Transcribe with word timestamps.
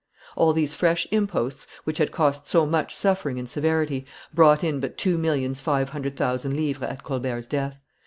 All 0.35 0.51
these 0.51 0.73
fresh 0.73 1.05
imposts, 1.11 1.67
which 1.83 1.99
had 1.99 2.11
cost 2.11 2.47
so 2.47 2.65
much 2.65 2.95
suffering 2.95 3.37
and 3.37 3.47
severity, 3.47 4.03
brought 4.33 4.63
in 4.63 4.79
but 4.79 4.97
two 4.97 5.15
millions 5.19 5.59
five 5.59 5.89
hundred 5.89 6.15
thousand 6.15 6.57
livres 6.57 6.89
at 6.89 7.03
Colbert's 7.03 7.45
death. 7.45 7.79